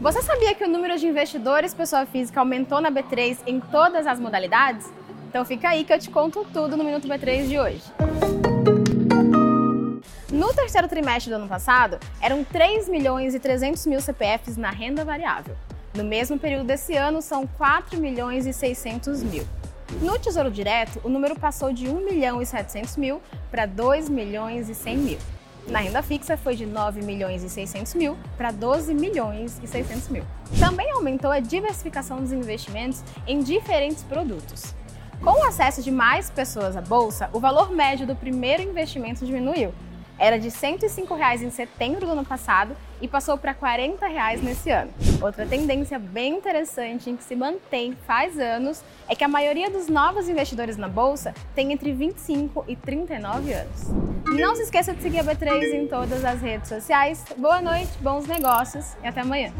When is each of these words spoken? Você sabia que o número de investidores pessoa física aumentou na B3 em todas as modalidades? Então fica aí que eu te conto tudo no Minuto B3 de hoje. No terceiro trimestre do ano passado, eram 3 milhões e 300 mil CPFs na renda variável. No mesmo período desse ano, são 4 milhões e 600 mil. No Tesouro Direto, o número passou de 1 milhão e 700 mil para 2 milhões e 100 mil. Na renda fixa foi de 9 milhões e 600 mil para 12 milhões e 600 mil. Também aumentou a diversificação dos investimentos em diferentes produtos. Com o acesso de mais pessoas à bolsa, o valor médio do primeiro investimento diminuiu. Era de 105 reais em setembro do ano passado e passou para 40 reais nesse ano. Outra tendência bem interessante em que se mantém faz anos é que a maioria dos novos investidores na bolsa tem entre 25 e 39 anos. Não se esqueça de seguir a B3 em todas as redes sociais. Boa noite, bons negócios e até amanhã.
Você 0.00 0.22
sabia 0.22 0.54
que 0.54 0.64
o 0.64 0.68
número 0.68 0.98
de 0.98 1.06
investidores 1.06 1.74
pessoa 1.74 2.06
física 2.06 2.40
aumentou 2.40 2.80
na 2.80 2.90
B3 2.90 3.36
em 3.46 3.60
todas 3.60 4.06
as 4.06 4.18
modalidades? 4.18 4.90
Então 5.28 5.44
fica 5.44 5.68
aí 5.68 5.84
que 5.84 5.92
eu 5.92 5.98
te 5.98 6.08
conto 6.08 6.42
tudo 6.54 6.74
no 6.74 6.82
Minuto 6.82 7.06
B3 7.06 7.46
de 7.46 7.58
hoje. 7.58 7.82
No 10.32 10.54
terceiro 10.54 10.88
trimestre 10.88 11.30
do 11.30 11.36
ano 11.36 11.46
passado, 11.46 11.98
eram 12.18 12.42
3 12.42 12.88
milhões 12.88 13.34
e 13.34 13.38
300 13.38 13.84
mil 13.84 14.00
CPFs 14.00 14.56
na 14.56 14.70
renda 14.70 15.04
variável. 15.04 15.54
No 15.94 16.02
mesmo 16.02 16.38
período 16.38 16.64
desse 16.64 16.96
ano, 16.96 17.20
são 17.20 17.46
4 17.46 18.00
milhões 18.00 18.46
e 18.46 18.54
600 18.54 19.22
mil. 19.22 19.46
No 20.00 20.18
Tesouro 20.18 20.50
Direto, 20.50 20.98
o 21.04 21.10
número 21.10 21.38
passou 21.38 21.74
de 21.74 21.90
1 21.90 22.06
milhão 22.06 22.40
e 22.40 22.46
700 22.46 22.96
mil 22.96 23.20
para 23.50 23.66
2 23.66 24.08
milhões 24.08 24.70
e 24.70 24.74
100 24.74 24.96
mil. 24.96 25.18
Na 25.70 25.78
renda 25.78 26.02
fixa 26.02 26.36
foi 26.36 26.56
de 26.56 26.66
9 26.66 27.00
milhões 27.02 27.44
e 27.44 27.48
600 27.48 27.94
mil 27.94 28.18
para 28.36 28.50
12 28.50 28.92
milhões 28.92 29.60
e 29.62 29.68
600 29.68 30.08
mil. 30.08 30.24
Também 30.58 30.90
aumentou 30.90 31.30
a 31.30 31.38
diversificação 31.38 32.20
dos 32.20 32.32
investimentos 32.32 33.04
em 33.24 33.38
diferentes 33.38 34.02
produtos. 34.02 34.74
Com 35.22 35.30
o 35.30 35.44
acesso 35.44 35.80
de 35.80 35.92
mais 35.92 36.28
pessoas 36.28 36.76
à 36.76 36.80
bolsa, 36.80 37.30
o 37.32 37.38
valor 37.38 37.70
médio 37.70 38.04
do 38.04 38.16
primeiro 38.16 38.64
investimento 38.64 39.24
diminuiu. 39.24 39.72
Era 40.20 40.38
de 40.38 40.50
105 40.50 41.14
reais 41.14 41.42
em 41.42 41.50
setembro 41.50 42.04
do 42.04 42.12
ano 42.12 42.26
passado 42.26 42.76
e 43.00 43.08
passou 43.08 43.38
para 43.38 43.54
40 43.54 44.06
reais 44.06 44.42
nesse 44.42 44.68
ano. 44.68 44.92
Outra 45.22 45.46
tendência 45.46 45.98
bem 45.98 46.36
interessante 46.36 47.08
em 47.08 47.16
que 47.16 47.24
se 47.24 47.34
mantém 47.34 47.96
faz 48.06 48.38
anos 48.38 48.82
é 49.08 49.14
que 49.14 49.24
a 49.24 49.28
maioria 49.28 49.70
dos 49.70 49.88
novos 49.88 50.28
investidores 50.28 50.76
na 50.76 50.88
bolsa 50.88 51.34
tem 51.54 51.72
entre 51.72 51.90
25 51.92 52.66
e 52.68 52.76
39 52.76 53.50
anos. 53.54 53.86
Não 54.26 54.54
se 54.54 54.64
esqueça 54.64 54.92
de 54.92 55.00
seguir 55.00 55.20
a 55.20 55.24
B3 55.24 55.72
em 55.72 55.86
todas 55.88 56.22
as 56.22 56.42
redes 56.42 56.68
sociais. 56.68 57.24
Boa 57.38 57.62
noite, 57.62 57.90
bons 58.02 58.26
negócios 58.26 58.94
e 59.02 59.08
até 59.08 59.22
amanhã. 59.22 59.50